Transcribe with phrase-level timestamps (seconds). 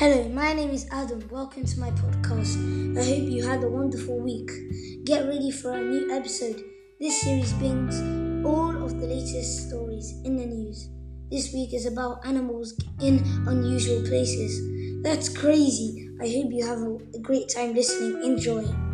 [0.00, 1.22] Hello, my name is Adam.
[1.30, 2.56] Welcome to my podcast.
[2.96, 4.50] I hope you had a wonderful week.
[5.04, 6.58] Get ready for a new episode.
[6.98, 8.00] This series brings
[8.42, 10.88] all of the latest stories in the news.
[11.30, 15.02] This week is about animals in unusual places.
[15.02, 16.08] That's crazy.
[16.18, 18.24] I hope you have a great time listening.
[18.24, 18.89] Enjoy.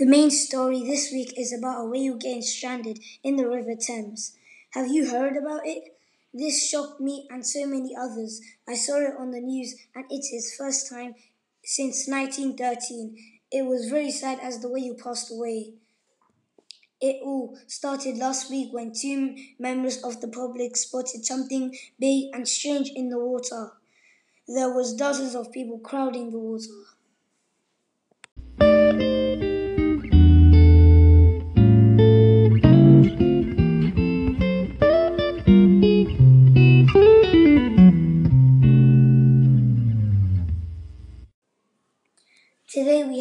[0.00, 4.34] The main story this week is about a whale getting stranded in the River Thames.
[4.70, 5.94] Have you heard about it?
[6.32, 8.40] This shocked me and so many others.
[8.66, 11.16] I saw it on the news and it's his first time
[11.62, 13.14] since 1913.
[13.52, 15.74] It was very sad as the whale passed away.
[17.02, 22.48] It all started last week when two members of the public spotted something big and
[22.48, 23.72] strange in the water.
[24.48, 26.86] There was dozens of people crowding the water.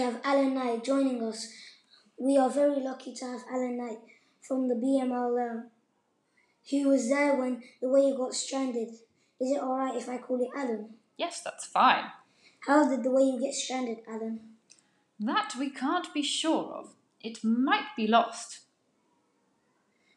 [0.10, 1.54] Have Alan Knight joining us.
[2.18, 4.00] We are very lucky to have Alan Knight
[4.42, 5.66] from the BMLM.
[6.64, 8.90] He was there when the whale got stranded.
[9.40, 10.96] Is it alright if I call it Alan?
[11.18, 12.06] Yes, that's fine.
[12.62, 14.40] How did the whale get stranded, Alan?
[15.20, 16.96] That we can't be sure of.
[17.22, 18.62] It might be lost.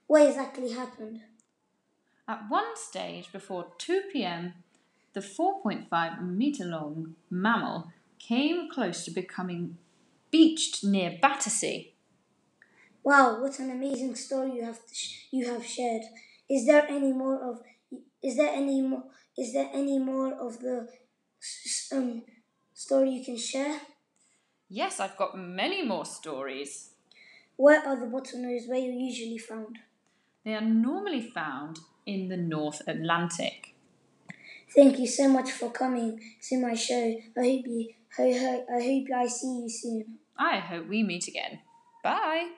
[0.06, 1.20] What exactly happened?
[2.26, 4.54] At one stage before 2 pm,
[5.12, 9.78] the 4.5 metre long mammal came close to becoming
[10.32, 11.94] beached near Battersea.
[13.04, 14.80] Wow, what an amazing story you have
[15.30, 16.02] you have shared.
[16.48, 17.60] Is there any more of
[18.22, 19.04] is there any more
[19.36, 20.88] is there any more of the
[21.92, 22.22] um,
[22.72, 23.80] story you can share?
[24.68, 26.90] Yes, I've got many more stories.
[27.56, 29.78] Where are the bottlenose whale usually found?
[30.44, 33.74] They are normally found in the North Atlantic.
[34.74, 36.18] Thank you so much for coming
[36.48, 37.14] to my show.
[37.36, 37.88] I hope you
[38.18, 38.32] I
[38.88, 40.18] hope I see you soon.
[40.44, 41.60] I hope we meet again.
[42.02, 42.48] Bye.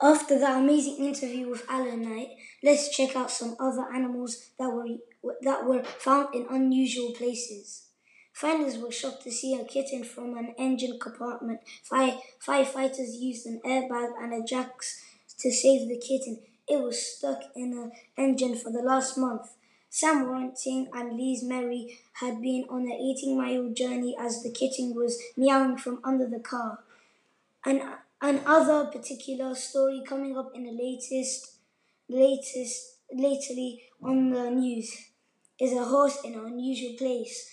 [0.00, 2.28] After that amazing interview with Alan Knight,
[2.62, 4.86] let's check out some other animals that were
[5.42, 7.88] that were found in unusual places.
[8.34, 11.60] Finders were shocked to see a kitten from an engine compartment.
[11.84, 14.70] Fire, firefighters used an airbag and a jack
[15.38, 16.40] to save the kitten.
[16.68, 19.54] It was stuck in an engine for the last month.
[19.88, 24.96] Sam Warrenting and Liz Mary had been on an 18 mile journey as the kitten
[24.96, 26.80] was meowing from under the car.
[27.64, 27.82] And
[28.20, 31.52] another particular story coming up in the latest,
[32.08, 34.92] latest, lately on the news
[35.60, 37.48] is a horse in an unusual place.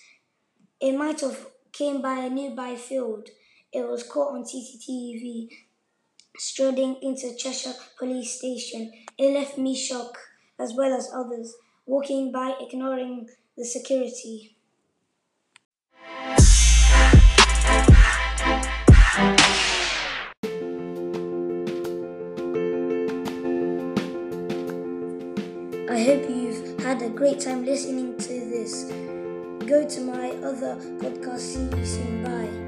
[0.82, 3.28] It might have came by a nearby field.
[3.72, 5.48] It was caught on CCTV
[6.36, 8.90] strolling into Cheshire Police Station.
[9.16, 10.18] It left me shocked,
[10.58, 11.54] as well as others,
[11.86, 14.56] walking by ignoring the security.
[25.88, 29.11] I hope you've had a great time listening to this.
[29.66, 31.38] Go to my other podcast.
[31.38, 32.22] See you soon.
[32.24, 32.61] Bye.